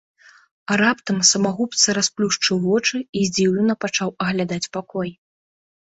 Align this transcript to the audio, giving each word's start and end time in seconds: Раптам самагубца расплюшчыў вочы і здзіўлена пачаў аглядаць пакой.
Раптам 0.81 1.19
самагубца 1.33 1.87
расплюшчыў 1.99 2.57
вочы 2.67 2.97
і 3.21 3.29
здзіўлена 3.31 3.73
пачаў 3.89 4.09
аглядаць 4.31 4.65
пакой. 4.77 5.09